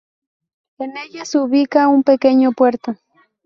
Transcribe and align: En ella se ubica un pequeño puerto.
En 0.79 0.97
ella 0.97 1.25
se 1.25 1.37
ubica 1.37 1.87
un 1.87 2.01
pequeño 2.01 2.53
puerto. 2.53 2.95